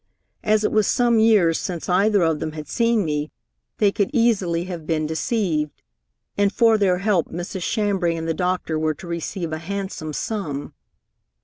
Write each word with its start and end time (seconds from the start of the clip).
As 0.43 0.63
it 0.63 0.71
was 0.71 0.87
some 0.87 1.19
years 1.19 1.59
since 1.59 1.87
either 1.87 2.23
of 2.23 2.39
them 2.39 2.53
had 2.53 2.67
seen 2.67 3.05
me, 3.05 3.31
they 3.77 3.91
could 3.91 4.09
easily 4.11 4.63
have 4.63 4.87
been 4.87 5.05
deceived. 5.05 5.83
And 6.35 6.51
for 6.51 6.75
their 6.79 6.97
help 6.97 7.27
Mrs. 7.29 7.61
Chambray 7.61 8.15
and 8.15 8.27
the 8.27 8.33
doctor 8.33 8.79
were 8.79 8.95
to 8.95 9.05
receive 9.05 9.53
a 9.53 9.59
handsome 9.59 10.13
sum. 10.13 10.73